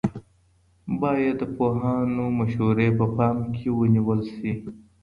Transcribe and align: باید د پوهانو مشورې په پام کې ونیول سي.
باید 1.01 1.35
د 1.39 1.43
پوهانو 1.55 2.25
مشورې 2.39 2.89
په 2.99 3.05
پام 3.17 3.37
کې 3.55 3.67
ونیول 3.79 4.19
سي. 4.35 4.51